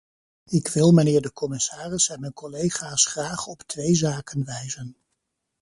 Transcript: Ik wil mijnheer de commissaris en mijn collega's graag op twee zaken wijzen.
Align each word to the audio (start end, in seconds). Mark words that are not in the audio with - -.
Ik 0.45 0.67
wil 0.67 0.91
mijnheer 0.91 1.21
de 1.21 1.33
commissaris 1.33 2.09
en 2.09 2.19
mijn 2.19 2.33
collega's 2.33 3.05
graag 3.05 3.47
op 3.47 3.61
twee 3.61 3.95
zaken 3.95 4.45
wijzen. 4.45 4.97